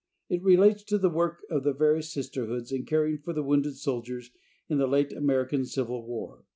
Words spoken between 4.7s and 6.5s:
the late American Civil War.